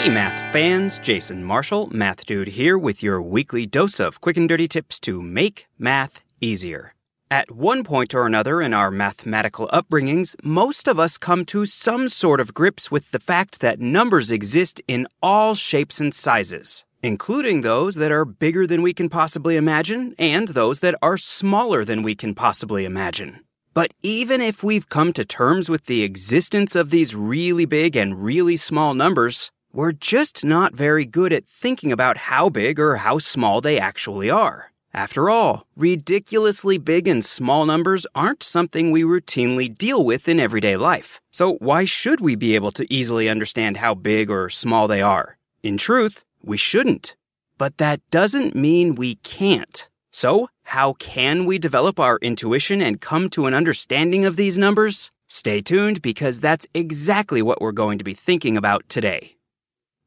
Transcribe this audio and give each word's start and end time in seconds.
Hey, 0.00 0.08
math 0.08 0.50
fans, 0.50 0.98
Jason 0.98 1.44
Marshall, 1.44 1.90
Math 1.92 2.24
Dude 2.24 2.48
here 2.48 2.78
with 2.78 3.02
your 3.02 3.20
weekly 3.20 3.66
dose 3.66 4.00
of 4.00 4.22
quick 4.22 4.38
and 4.38 4.48
dirty 4.48 4.66
tips 4.66 4.98
to 5.00 5.20
make 5.20 5.66
math 5.78 6.22
easier. 6.40 6.94
At 7.30 7.50
one 7.50 7.84
point 7.84 8.14
or 8.14 8.24
another 8.24 8.62
in 8.62 8.72
our 8.72 8.90
mathematical 8.90 9.68
upbringings, 9.68 10.34
most 10.42 10.88
of 10.88 10.98
us 10.98 11.18
come 11.18 11.44
to 11.52 11.66
some 11.66 12.08
sort 12.08 12.40
of 12.40 12.54
grips 12.54 12.90
with 12.90 13.10
the 13.10 13.18
fact 13.18 13.60
that 13.60 13.78
numbers 13.78 14.30
exist 14.30 14.80
in 14.88 15.06
all 15.22 15.54
shapes 15.54 16.00
and 16.00 16.14
sizes, 16.14 16.86
including 17.02 17.60
those 17.60 17.96
that 17.96 18.10
are 18.10 18.24
bigger 18.24 18.66
than 18.66 18.80
we 18.80 18.94
can 18.94 19.10
possibly 19.10 19.58
imagine 19.58 20.14
and 20.18 20.48
those 20.48 20.78
that 20.78 20.94
are 21.02 21.18
smaller 21.18 21.84
than 21.84 22.02
we 22.02 22.14
can 22.14 22.34
possibly 22.34 22.86
imagine. 22.86 23.40
But 23.74 23.92
even 24.02 24.40
if 24.40 24.62
we've 24.62 24.88
come 24.88 25.12
to 25.12 25.26
terms 25.26 25.68
with 25.68 25.84
the 25.84 26.04
existence 26.04 26.74
of 26.74 26.88
these 26.88 27.14
really 27.14 27.66
big 27.66 27.96
and 27.96 28.24
really 28.24 28.56
small 28.56 28.94
numbers, 28.94 29.52
we're 29.72 29.92
just 29.92 30.44
not 30.44 30.74
very 30.74 31.06
good 31.06 31.32
at 31.32 31.46
thinking 31.46 31.92
about 31.92 32.16
how 32.16 32.48
big 32.48 32.80
or 32.80 32.96
how 32.96 33.18
small 33.18 33.60
they 33.60 33.78
actually 33.78 34.30
are. 34.30 34.72
After 34.92 35.30
all, 35.30 35.66
ridiculously 35.76 36.76
big 36.76 37.06
and 37.06 37.24
small 37.24 37.64
numbers 37.64 38.06
aren't 38.14 38.42
something 38.42 38.90
we 38.90 39.02
routinely 39.02 39.72
deal 39.72 40.04
with 40.04 40.28
in 40.28 40.40
everyday 40.40 40.76
life. 40.76 41.20
So 41.30 41.54
why 41.54 41.84
should 41.84 42.20
we 42.20 42.34
be 42.34 42.56
able 42.56 42.72
to 42.72 42.92
easily 42.92 43.28
understand 43.28 43.76
how 43.76 43.94
big 43.94 44.30
or 44.30 44.48
small 44.48 44.88
they 44.88 45.00
are? 45.00 45.38
In 45.62 45.78
truth, 45.78 46.24
we 46.42 46.56
shouldn't. 46.56 47.14
But 47.56 47.78
that 47.78 48.00
doesn't 48.10 48.56
mean 48.56 48.96
we 48.96 49.16
can't. 49.16 49.88
So, 50.10 50.48
how 50.64 50.94
can 50.94 51.46
we 51.46 51.58
develop 51.58 52.00
our 52.00 52.18
intuition 52.20 52.82
and 52.82 53.00
come 53.00 53.30
to 53.30 53.46
an 53.46 53.54
understanding 53.54 54.24
of 54.24 54.36
these 54.36 54.58
numbers? 54.58 55.12
Stay 55.28 55.60
tuned 55.60 56.02
because 56.02 56.40
that's 56.40 56.66
exactly 56.74 57.42
what 57.42 57.60
we're 57.60 57.70
going 57.70 57.98
to 57.98 58.04
be 58.04 58.14
thinking 58.14 58.56
about 58.56 58.88
today. 58.88 59.36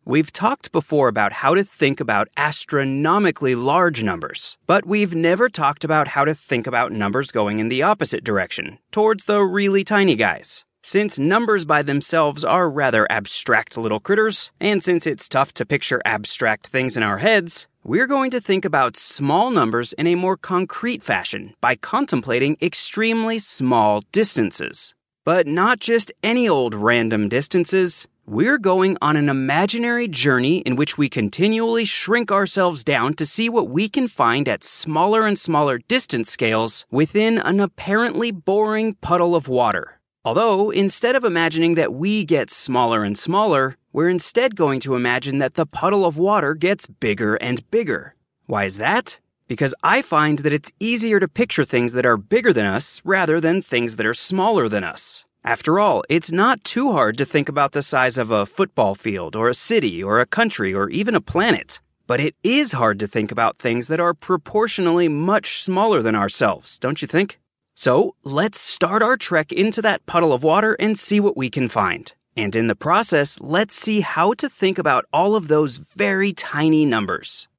We've 0.05 0.33
talked 0.33 0.73
before 0.73 1.07
about 1.07 1.31
how 1.31 1.55
to 1.55 1.63
think 1.63 2.01
about 2.01 2.27
astronomically 2.35 3.55
large 3.55 4.03
numbers, 4.03 4.57
but 4.67 4.85
we've 4.85 5.15
never 5.15 5.47
talked 5.47 5.85
about 5.85 6.09
how 6.09 6.25
to 6.25 6.33
think 6.33 6.67
about 6.67 6.91
numbers 6.91 7.31
going 7.31 7.59
in 7.59 7.69
the 7.69 7.83
opposite 7.83 8.21
direction, 8.21 8.79
towards 8.91 9.23
the 9.23 9.41
really 9.41 9.85
tiny 9.85 10.15
guys. 10.15 10.65
Since 10.81 11.17
numbers 11.17 11.63
by 11.63 11.83
themselves 11.83 12.43
are 12.43 12.69
rather 12.69 13.09
abstract 13.09 13.77
little 13.77 14.01
critters, 14.01 14.51
and 14.59 14.83
since 14.83 15.07
it's 15.07 15.29
tough 15.29 15.53
to 15.53 15.65
picture 15.65 16.01
abstract 16.03 16.67
things 16.67 16.97
in 16.97 17.03
our 17.03 17.19
heads, 17.19 17.69
we're 17.85 18.07
going 18.07 18.31
to 18.31 18.41
think 18.41 18.65
about 18.65 18.97
small 18.97 19.51
numbers 19.51 19.93
in 19.93 20.07
a 20.07 20.15
more 20.15 20.35
concrete 20.35 21.01
fashion 21.01 21.53
by 21.61 21.75
contemplating 21.77 22.57
extremely 22.61 23.39
small 23.39 24.03
distances. 24.11 24.93
But 25.23 25.47
not 25.47 25.79
just 25.79 26.11
any 26.21 26.49
old 26.49 26.75
random 26.75 27.29
distances. 27.29 28.05
We're 28.25 28.57
going 28.57 28.97
on 29.01 29.17
an 29.17 29.27
imaginary 29.27 30.07
journey 30.07 30.59
in 30.59 30.77
which 30.77 30.97
we 30.97 31.09
continually 31.09 31.83
shrink 31.83 32.31
ourselves 32.31 32.81
down 32.81 33.15
to 33.15 33.25
see 33.25 33.49
what 33.49 33.67
we 33.67 33.89
can 33.89 34.07
find 34.07 34.47
at 34.47 34.63
smaller 34.63 35.27
and 35.27 35.37
smaller 35.37 35.77
distance 35.77 36.31
scales 36.31 36.85
within 36.89 37.37
an 37.37 37.59
apparently 37.59 38.31
boring 38.31 38.93
puddle 38.93 39.35
of 39.35 39.49
water. 39.49 39.99
Although, 40.23 40.69
instead 40.69 41.17
of 41.17 41.25
imagining 41.25 41.75
that 41.75 41.93
we 41.93 42.23
get 42.23 42.49
smaller 42.49 43.03
and 43.03 43.17
smaller, 43.17 43.75
we're 43.91 44.07
instead 44.07 44.55
going 44.55 44.79
to 44.79 44.95
imagine 44.95 45.39
that 45.39 45.55
the 45.55 45.65
puddle 45.65 46.05
of 46.05 46.17
water 46.17 46.53
gets 46.53 46.87
bigger 46.87 47.35
and 47.35 47.69
bigger. 47.71 48.15
Why 48.45 48.63
is 48.63 48.77
that? 48.77 49.19
Because 49.49 49.75
I 49.83 50.01
find 50.01 50.39
that 50.39 50.53
it's 50.53 50.71
easier 50.79 51.19
to 51.19 51.27
picture 51.27 51.65
things 51.65 51.91
that 51.91 52.05
are 52.05 52.15
bigger 52.15 52.53
than 52.53 52.65
us 52.65 53.01
rather 53.03 53.41
than 53.41 53.61
things 53.61 53.97
that 53.97 54.05
are 54.05 54.13
smaller 54.13 54.69
than 54.69 54.85
us. 54.85 55.25
After 55.45 55.77
all, 55.77 56.05
it's 56.07 56.31
not 56.31 56.63
too 56.63 56.93
hard 56.93 57.17
to 57.17 57.25
think 57.25 57.49
about 57.49 57.73
the 57.73 57.83
size 57.83 58.17
of 58.17 58.31
a 58.31 58.45
football 58.45 58.95
field 58.95 59.35
or 59.35 59.49
a 59.49 59.53
city 59.53 60.01
or 60.01 60.21
a 60.21 60.25
country 60.25 60.73
or 60.73 60.89
even 60.89 61.15
a 61.15 61.21
planet. 61.21 61.81
But 62.07 62.21
it 62.21 62.35
is 62.43 62.71
hard 62.71 62.97
to 63.01 63.07
think 63.07 63.29
about 63.29 63.57
things 63.57 63.89
that 63.89 63.99
are 63.99 64.13
proportionally 64.13 65.09
much 65.09 65.61
smaller 65.61 66.01
than 66.01 66.15
ourselves, 66.15 66.79
don't 66.79 67.01
you 67.01 67.09
think? 67.09 67.41
So 67.75 68.15
let's 68.23 68.57
start 68.57 69.03
our 69.03 69.17
trek 69.17 69.51
into 69.51 69.81
that 69.81 70.05
puddle 70.05 70.31
of 70.31 70.43
water 70.43 70.77
and 70.79 70.97
see 70.97 71.19
what 71.19 71.35
we 71.35 71.49
can 71.49 71.67
find. 71.67 72.13
And 72.37 72.55
in 72.55 72.67
the 72.67 72.75
process, 72.75 73.37
let's 73.41 73.75
see 73.75 73.99
how 73.99 74.31
to 74.35 74.47
think 74.47 74.77
about 74.77 75.03
all 75.11 75.35
of 75.35 75.49
those 75.49 75.77
very 75.77 76.31
tiny 76.31 76.85
numbers. 76.85 77.49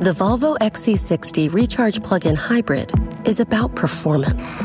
The 0.00 0.12
Volvo 0.12 0.56
XC60 0.58 1.52
Recharge 1.52 2.02
Plug-in 2.02 2.36
Hybrid 2.36 2.92
is 3.26 3.40
about 3.40 3.74
performance, 3.74 4.64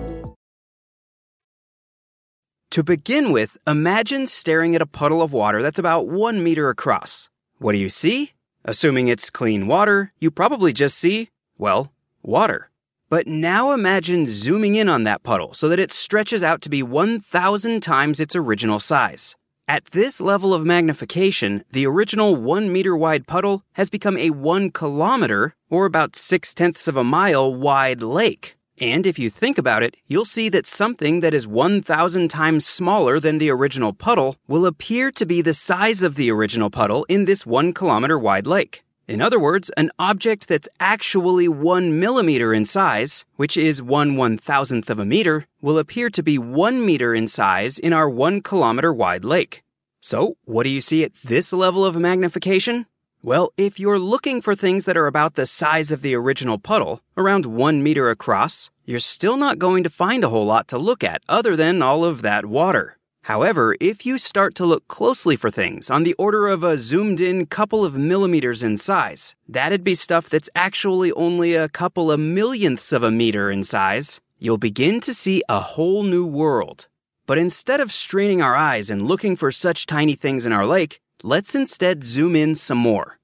To 2.71 2.85
begin 2.85 3.33
with, 3.33 3.57
imagine 3.67 4.27
staring 4.27 4.75
at 4.75 4.81
a 4.81 4.85
puddle 4.85 5.21
of 5.21 5.33
water 5.33 5.61
that's 5.61 5.77
about 5.77 6.07
one 6.07 6.41
meter 6.41 6.69
across. 6.69 7.29
What 7.57 7.73
do 7.73 7.77
you 7.77 7.89
see? 7.89 8.31
Assuming 8.63 9.09
it's 9.09 9.29
clean 9.29 9.67
water, 9.67 10.13
you 10.19 10.31
probably 10.31 10.71
just 10.71 10.97
see, 10.97 11.31
well, 11.57 11.91
water. 12.23 12.69
But 13.09 13.27
now 13.27 13.73
imagine 13.73 14.25
zooming 14.25 14.75
in 14.75 14.87
on 14.87 15.03
that 15.03 15.21
puddle 15.21 15.53
so 15.53 15.67
that 15.67 15.79
it 15.79 15.91
stretches 15.91 16.43
out 16.43 16.61
to 16.61 16.69
be 16.69 16.81
1,000 16.81 17.83
times 17.83 18.21
its 18.21 18.37
original 18.37 18.79
size. 18.79 19.35
At 19.67 19.87
this 19.87 20.21
level 20.21 20.53
of 20.53 20.65
magnification, 20.65 21.65
the 21.73 21.85
original 21.85 22.37
1 22.37 22.71
meter 22.71 22.95
wide 22.95 23.27
puddle 23.27 23.65
has 23.73 23.89
become 23.89 24.15
a 24.15 24.29
1 24.29 24.71
kilometer, 24.71 25.55
or 25.69 25.85
about 25.85 26.15
6 26.15 26.53
tenths 26.53 26.87
of 26.87 26.95
a 26.95 27.03
mile, 27.03 27.53
wide 27.53 28.01
lake. 28.01 28.55
And 28.81 29.05
if 29.05 29.19
you 29.19 29.29
think 29.29 29.59
about 29.59 29.83
it, 29.83 29.95
you'll 30.07 30.25
see 30.25 30.49
that 30.49 30.65
something 30.65 31.19
that 31.19 31.35
is 31.35 31.45
1,000 31.45 32.29
times 32.29 32.65
smaller 32.65 33.19
than 33.19 33.37
the 33.37 33.51
original 33.51 33.93
puddle 33.93 34.37
will 34.47 34.65
appear 34.65 35.11
to 35.11 35.25
be 35.25 35.43
the 35.43 35.53
size 35.53 36.01
of 36.01 36.15
the 36.15 36.31
original 36.31 36.71
puddle 36.71 37.05
in 37.07 37.25
this 37.25 37.45
1 37.45 37.73
kilometer 37.73 38.17
wide 38.17 38.47
lake. 38.47 38.83
In 39.07 39.21
other 39.21 39.39
words, 39.39 39.69
an 39.77 39.91
object 39.99 40.47
that's 40.47 40.67
actually 40.79 41.47
1 41.47 41.99
millimeter 41.99 42.55
in 42.55 42.65
size, 42.65 43.23
which 43.35 43.55
is 43.55 43.83
1 43.83 44.15
one 44.15 44.39
thousandth 44.39 44.89
of 44.89 44.97
a 44.97 45.05
meter, 45.05 45.45
will 45.61 45.77
appear 45.77 46.09
to 46.09 46.23
be 46.23 46.39
1 46.39 46.83
meter 46.83 47.13
in 47.13 47.27
size 47.27 47.77
in 47.77 47.93
our 47.93 48.09
1 48.09 48.41
kilometer 48.41 48.91
wide 48.91 49.23
lake. 49.23 49.61
So, 49.99 50.37
what 50.45 50.63
do 50.63 50.69
you 50.69 50.81
see 50.81 51.03
at 51.03 51.13
this 51.23 51.53
level 51.53 51.85
of 51.85 51.95
magnification? 51.95 52.87
Well, 53.23 53.51
if 53.55 53.79
you're 53.79 53.99
looking 53.99 54.41
for 54.41 54.55
things 54.55 54.85
that 54.85 54.97
are 54.97 55.05
about 55.05 55.35
the 55.35 55.45
size 55.45 55.91
of 55.91 56.01
the 56.01 56.15
original 56.15 56.57
puddle, 56.57 57.01
around 57.15 57.45
one 57.45 57.83
meter 57.83 58.09
across, 58.09 58.71
you're 58.83 58.97
still 58.97 59.37
not 59.37 59.59
going 59.59 59.83
to 59.83 59.91
find 59.91 60.23
a 60.23 60.29
whole 60.29 60.47
lot 60.47 60.67
to 60.69 60.79
look 60.79 61.03
at 61.03 61.21
other 61.29 61.55
than 61.55 61.83
all 61.83 62.03
of 62.03 62.23
that 62.23 62.47
water. 62.47 62.97
However, 63.25 63.75
if 63.79 64.07
you 64.07 64.17
start 64.17 64.55
to 64.55 64.65
look 64.65 64.87
closely 64.87 65.35
for 65.35 65.51
things 65.51 65.91
on 65.91 66.03
the 66.03 66.15
order 66.15 66.47
of 66.47 66.63
a 66.63 66.77
zoomed 66.77 67.21
in 67.21 67.45
couple 67.45 67.85
of 67.85 67.93
millimeters 67.93 68.63
in 68.63 68.75
size, 68.75 69.35
that'd 69.47 69.83
be 69.83 69.93
stuff 69.93 70.27
that's 70.27 70.49
actually 70.55 71.11
only 71.11 71.53
a 71.53 71.69
couple 71.69 72.11
of 72.11 72.19
millionths 72.19 72.91
of 72.91 73.03
a 73.03 73.11
meter 73.11 73.51
in 73.51 73.63
size, 73.63 74.19
you'll 74.39 74.57
begin 74.57 74.99
to 74.99 75.13
see 75.13 75.43
a 75.47 75.59
whole 75.59 76.01
new 76.01 76.25
world. 76.25 76.87
But 77.27 77.37
instead 77.37 77.81
of 77.81 77.91
straining 77.91 78.41
our 78.41 78.55
eyes 78.55 78.89
and 78.89 79.07
looking 79.07 79.35
for 79.35 79.51
such 79.51 79.85
tiny 79.85 80.15
things 80.15 80.47
in 80.47 80.51
our 80.51 80.65
lake, 80.65 80.99
let's 81.23 81.55
instead 81.55 82.03
zoom 82.03 82.35
in 82.35 82.55
some 82.55 82.77
more. 82.77 83.19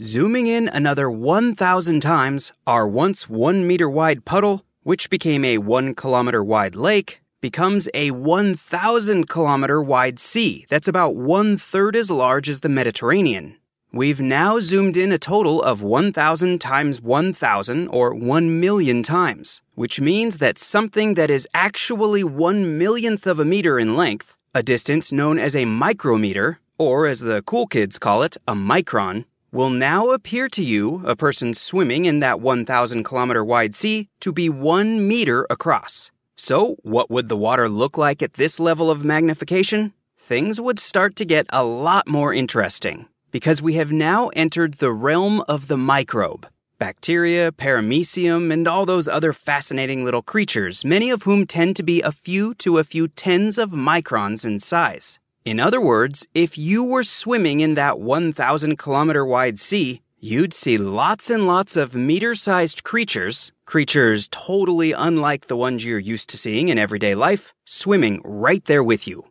Zooming 0.00 0.46
in 0.46 0.68
another 0.68 1.10
1,000 1.10 2.00
times, 2.00 2.52
our 2.66 2.88
once 2.88 3.28
1 3.28 3.66
meter 3.66 3.88
wide 3.88 4.24
puddle, 4.24 4.64
which 4.82 5.10
became 5.10 5.44
a 5.44 5.58
1 5.58 5.94
kilometer 5.94 6.42
wide 6.42 6.74
lake, 6.74 7.20
becomes 7.40 7.88
a 7.92 8.10
1,000 8.10 9.28
kilometer 9.28 9.82
wide 9.82 10.18
sea 10.18 10.64
that's 10.68 10.88
about 10.88 11.16
one 11.16 11.56
third 11.56 11.94
as 11.96 12.10
large 12.10 12.48
as 12.48 12.60
the 12.60 12.68
Mediterranean. 12.68 13.56
We've 13.92 14.20
now 14.20 14.58
zoomed 14.58 14.96
in 14.96 15.12
a 15.12 15.18
total 15.18 15.62
of 15.62 15.82
1,000 15.82 16.60
times 16.60 17.02
1,000 17.02 17.88
or 17.88 18.14
1 18.14 18.60
million 18.60 19.02
times, 19.02 19.60
which 19.74 20.00
means 20.00 20.38
that 20.38 20.58
something 20.58 21.12
that 21.14 21.28
is 21.28 21.46
actually 21.52 22.24
one 22.24 22.78
millionth 22.78 23.26
of 23.26 23.38
a 23.38 23.44
meter 23.44 23.78
in 23.78 23.94
length, 23.94 24.34
a 24.54 24.62
distance 24.62 25.12
known 25.12 25.38
as 25.38 25.54
a 25.54 25.66
micrometer, 25.66 26.58
or 26.82 27.06
as 27.06 27.20
the 27.20 27.42
cool 27.42 27.68
kids 27.68 27.98
call 27.98 28.24
it, 28.24 28.36
a 28.48 28.54
micron, 28.54 29.24
will 29.52 29.70
now 29.70 30.10
appear 30.10 30.48
to 30.48 30.64
you, 30.64 31.02
a 31.06 31.14
person 31.14 31.54
swimming 31.54 32.06
in 32.06 32.18
that 32.18 32.40
1,000 32.40 33.04
kilometer 33.04 33.44
wide 33.44 33.74
sea, 33.74 34.08
to 34.20 34.32
be 34.32 34.48
one 34.48 35.06
meter 35.06 35.46
across. 35.48 36.10
So, 36.36 36.76
what 36.82 37.08
would 37.08 37.28
the 37.28 37.36
water 37.36 37.68
look 37.68 37.96
like 37.96 38.20
at 38.20 38.34
this 38.34 38.58
level 38.58 38.90
of 38.90 39.04
magnification? 39.04 39.92
Things 40.18 40.60
would 40.60 40.80
start 40.80 41.14
to 41.16 41.24
get 41.24 41.46
a 41.50 41.62
lot 41.62 42.08
more 42.08 42.34
interesting 42.34 43.06
because 43.30 43.62
we 43.62 43.74
have 43.74 43.92
now 43.92 44.28
entered 44.34 44.74
the 44.74 44.92
realm 44.92 45.42
of 45.48 45.68
the 45.68 45.76
microbe. 45.76 46.48
Bacteria, 46.78 47.52
paramecium, 47.52 48.52
and 48.52 48.66
all 48.66 48.84
those 48.84 49.06
other 49.06 49.32
fascinating 49.32 50.04
little 50.04 50.22
creatures, 50.22 50.84
many 50.84 51.10
of 51.10 51.22
whom 51.22 51.46
tend 51.46 51.76
to 51.76 51.84
be 51.84 52.02
a 52.02 52.10
few 52.10 52.54
to 52.54 52.78
a 52.78 52.84
few 52.84 53.06
tens 53.06 53.56
of 53.56 53.70
microns 53.70 54.44
in 54.44 54.58
size. 54.58 55.20
In 55.44 55.58
other 55.58 55.80
words, 55.80 56.24
if 56.34 56.56
you 56.56 56.84
were 56.84 57.02
swimming 57.02 57.58
in 57.58 57.74
that 57.74 57.98
1,000 57.98 58.78
kilometer 58.78 59.26
wide 59.26 59.58
sea, 59.58 60.00
you'd 60.20 60.54
see 60.54 60.78
lots 60.78 61.30
and 61.30 61.48
lots 61.48 61.76
of 61.76 61.96
meter 61.96 62.36
sized 62.36 62.84
creatures, 62.84 63.50
creatures 63.66 64.28
totally 64.28 64.92
unlike 64.92 65.48
the 65.48 65.56
ones 65.56 65.84
you're 65.84 65.98
used 65.98 66.30
to 66.30 66.38
seeing 66.38 66.68
in 66.68 66.78
everyday 66.78 67.16
life, 67.16 67.52
swimming 67.64 68.20
right 68.24 68.64
there 68.66 68.84
with 68.84 69.08
you. 69.08 69.24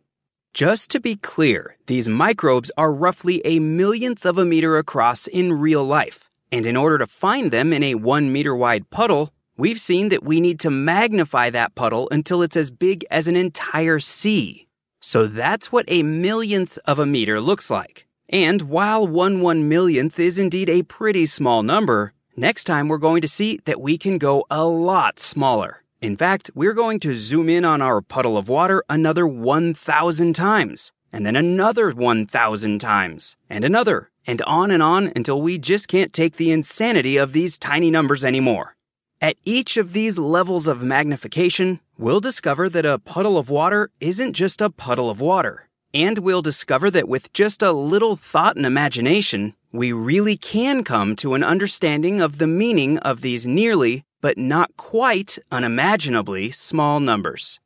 Just 0.52 0.90
to 0.90 1.00
be 1.00 1.16
clear, 1.16 1.78
these 1.86 2.10
microbes 2.10 2.70
are 2.76 2.92
roughly 2.92 3.40
a 3.46 3.58
millionth 3.58 4.26
of 4.26 4.36
a 4.36 4.44
meter 4.44 4.76
across 4.76 5.26
in 5.26 5.54
real 5.54 5.82
life. 5.82 6.28
And 6.50 6.66
in 6.66 6.76
order 6.76 6.98
to 6.98 7.06
find 7.06 7.50
them 7.50 7.72
in 7.72 7.82
a 7.82 7.94
one 7.94 8.30
meter 8.30 8.54
wide 8.54 8.90
puddle, 8.90 9.32
we've 9.56 9.80
seen 9.80 10.10
that 10.10 10.22
we 10.22 10.42
need 10.42 10.60
to 10.60 10.70
magnify 10.70 11.48
that 11.50 11.74
puddle 11.74 12.06
until 12.10 12.42
it's 12.42 12.58
as 12.58 12.70
big 12.70 13.02
as 13.10 13.28
an 13.28 13.36
entire 13.36 13.98
sea. 13.98 14.68
So 15.04 15.26
that's 15.26 15.72
what 15.72 15.84
a 15.88 16.04
millionth 16.04 16.78
of 16.86 17.00
a 17.00 17.06
meter 17.06 17.40
looks 17.40 17.70
like. 17.70 18.06
And 18.28 18.62
while 18.62 19.06
one 19.06 19.40
one 19.40 19.68
millionth 19.68 20.18
is 20.18 20.38
indeed 20.38 20.70
a 20.70 20.84
pretty 20.84 21.26
small 21.26 21.64
number, 21.64 22.12
next 22.36 22.64
time 22.64 22.86
we're 22.86 22.98
going 22.98 23.20
to 23.20 23.28
see 23.28 23.60
that 23.64 23.80
we 23.80 23.98
can 23.98 24.16
go 24.16 24.46
a 24.48 24.64
lot 24.64 25.18
smaller. 25.18 25.82
In 26.00 26.16
fact, 26.16 26.50
we're 26.54 26.72
going 26.72 27.00
to 27.00 27.16
zoom 27.16 27.48
in 27.48 27.64
on 27.64 27.82
our 27.82 28.00
puddle 28.00 28.38
of 28.38 28.48
water 28.48 28.84
another 28.88 29.26
1,000 29.26 30.34
times, 30.34 30.92
and 31.12 31.26
then 31.26 31.34
another 31.34 31.90
1,000 31.90 32.78
times, 32.78 33.36
and 33.50 33.64
another, 33.64 34.10
and 34.24 34.40
on 34.42 34.70
and 34.70 34.84
on 34.84 35.12
until 35.16 35.42
we 35.42 35.58
just 35.58 35.88
can't 35.88 36.12
take 36.12 36.36
the 36.36 36.52
insanity 36.52 37.16
of 37.16 37.32
these 37.32 37.58
tiny 37.58 37.90
numbers 37.90 38.24
anymore. 38.24 38.76
At 39.20 39.36
each 39.44 39.76
of 39.76 39.92
these 39.92 40.18
levels 40.18 40.66
of 40.66 40.82
magnification, 40.82 41.80
we'll 41.98 42.20
discover 42.20 42.68
that 42.68 42.86
a 42.86 42.98
puddle 42.98 43.38
of 43.38 43.50
water 43.50 43.90
isn't 44.00 44.34
just 44.34 44.60
a 44.60 44.70
puddle 44.70 45.10
of 45.10 45.20
water. 45.20 45.68
And 45.94 46.18
we'll 46.18 46.42
discover 46.42 46.90
that 46.90 47.08
with 47.08 47.32
just 47.32 47.62
a 47.62 47.72
little 47.72 48.16
thought 48.16 48.56
and 48.56 48.64
imagination, 48.64 49.54
we 49.72 49.92
really 49.92 50.36
can 50.36 50.84
come 50.84 51.16
to 51.16 51.34
an 51.34 51.44
understanding 51.44 52.20
of 52.20 52.38
the 52.38 52.46
meaning 52.46 52.98
of 52.98 53.20
these 53.20 53.46
nearly, 53.46 54.04
but 54.20 54.38
not 54.38 54.76
quite 54.76 55.38
unimaginably 55.50 56.50
small 56.50 57.00
numbers. 57.00 57.60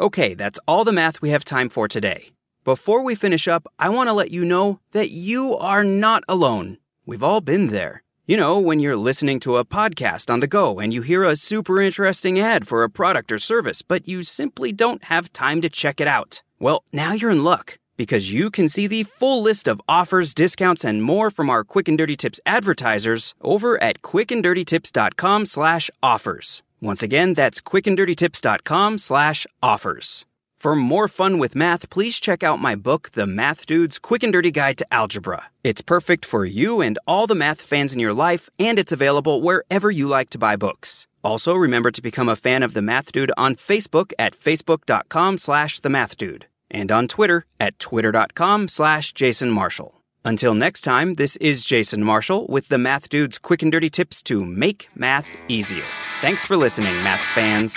Okay, 0.00 0.34
that's 0.34 0.60
all 0.66 0.84
the 0.84 0.92
math 0.92 1.20
we 1.20 1.30
have 1.30 1.44
time 1.44 1.68
for 1.68 1.88
today. 1.88 2.30
Before 2.64 3.02
we 3.02 3.14
finish 3.14 3.48
up, 3.48 3.66
I 3.78 3.88
want 3.88 4.08
to 4.08 4.12
let 4.12 4.30
you 4.30 4.44
know 4.44 4.80
that 4.92 5.10
you 5.10 5.56
are 5.56 5.84
not 5.84 6.22
alone. 6.28 6.78
We've 7.06 7.22
all 7.22 7.40
been 7.40 7.68
there. 7.68 8.02
You 8.30 8.36
know, 8.36 8.58
when 8.58 8.78
you're 8.78 9.08
listening 9.08 9.40
to 9.40 9.56
a 9.56 9.64
podcast 9.64 10.30
on 10.30 10.40
the 10.40 10.46
go 10.46 10.80
and 10.80 10.92
you 10.92 11.00
hear 11.00 11.24
a 11.24 11.34
super 11.34 11.80
interesting 11.80 12.38
ad 12.38 12.68
for 12.68 12.82
a 12.82 12.90
product 12.90 13.32
or 13.32 13.38
service, 13.38 13.80
but 13.80 14.06
you 14.06 14.22
simply 14.22 14.70
don't 14.70 15.02
have 15.04 15.32
time 15.32 15.62
to 15.62 15.70
check 15.70 15.98
it 15.98 16.06
out. 16.06 16.42
Well, 16.58 16.84
now 16.92 17.14
you're 17.14 17.30
in 17.30 17.42
luck 17.42 17.78
because 17.96 18.30
you 18.30 18.50
can 18.50 18.68
see 18.68 18.86
the 18.86 19.04
full 19.04 19.40
list 19.40 19.66
of 19.66 19.80
offers, 19.88 20.34
discounts, 20.34 20.84
and 20.84 21.02
more 21.02 21.30
from 21.30 21.48
our 21.48 21.64
Quick 21.64 21.88
and 21.88 21.96
Dirty 21.96 22.16
Tips 22.16 22.38
advertisers 22.44 23.34
over 23.40 23.82
at 23.82 24.02
quickanddirtytips.com 24.02 25.46
slash 25.46 25.90
offers. 26.02 26.62
Once 26.82 27.02
again, 27.02 27.32
that's 27.32 27.62
quickanddirtytips.com 27.62 28.98
slash 28.98 29.46
offers. 29.62 30.26
For 30.58 30.74
more 30.74 31.06
fun 31.06 31.38
with 31.38 31.54
math, 31.54 31.88
please 31.88 32.18
check 32.18 32.42
out 32.42 32.58
my 32.58 32.74
book, 32.74 33.12
The 33.12 33.28
Math 33.28 33.64
Dude's 33.64 33.96
Quick 33.96 34.24
and 34.24 34.32
Dirty 34.32 34.50
Guide 34.50 34.76
to 34.78 34.92
Algebra. 34.92 35.44
It's 35.62 35.80
perfect 35.80 36.24
for 36.24 36.44
you 36.44 36.80
and 36.80 36.98
all 37.06 37.28
the 37.28 37.36
math 37.36 37.62
fans 37.62 37.94
in 37.94 38.00
your 38.00 38.12
life, 38.12 38.50
and 38.58 38.76
it's 38.76 38.90
available 38.90 39.40
wherever 39.40 39.88
you 39.88 40.08
like 40.08 40.30
to 40.30 40.38
buy 40.38 40.56
books. 40.56 41.06
Also, 41.22 41.54
remember 41.54 41.92
to 41.92 42.02
become 42.02 42.28
a 42.28 42.34
fan 42.34 42.64
of 42.64 42.74
The 42.74 42.82
Math 42.82 43.12
Dude 43.12 43.30
on 43.36 43.54
Facebook 43.54 44.12
at 44.18 44.36
facebook.com 44.36 45.38
slash 45.38 45.78
The 45.78 45.90
Math 45.90 46.16
Dude 46.16 46.46
and 46.68 46.90
on 46.90 47.06
Twitter 47.06 47.46
at 47.60 47.78
twitter.com 47.78 48.66
slash 48.66 49.12
Jason 49.12 49.50
Marshall. 49.50 50.02
Until 50.24 50.54
next 50.54 50.80
time, 50.80 51.14
this 51.14 51.36
is 51.36 51.64
Jason 51.64 52.02
Marshall 52.02 52.48
with 52.48 52.66
The 52.66 52.78
Math 52.78 53.08
Dude's 53.08 53.38
Quick 53.38 53.62
and 53.62 53.70
Dirty 53.70 53.90
Tips 53.90 54.24
to 54.24 54.44
make 54.44 54.88
math 54.92 55.28
easier. 55.46 55.84
Thanks 56.20 56.44
for 56.44 56.56
listening, 56.56 56.94
math 57.04 57.22
fans. 57.32 57.76